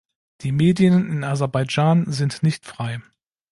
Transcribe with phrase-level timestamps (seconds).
[0.41, 3.03] Die Medien in Aserbaidschan sind nicht frei.